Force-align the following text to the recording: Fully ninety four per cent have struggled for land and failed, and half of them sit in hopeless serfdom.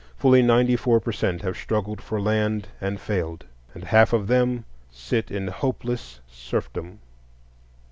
Fully 0.17 0.41
ninety 0.41 0.75
four 0.75 0.99
per 0.99 1.11
cent 1.11 1.43
have 1.43 1.55
struggled 1.55 2.01
for 2.01 2.19
land 2.19 2.69
and 2.81 2.99
failed, 2.99 3.45
and 3.75 3.83
half 3.83 4.13
of 4.13 4.25
them 4.25 4.65
sit 4.89 5.29
in 5.29 5.47
hopeless 5.49 6.21
serfdom. 6.27 7.01